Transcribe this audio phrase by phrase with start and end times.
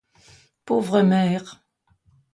[0.65, 1.61] Pauvres mères!